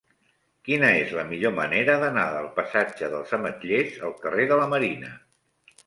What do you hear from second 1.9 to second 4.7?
d'anar del passatge dels Ametllers al carrer de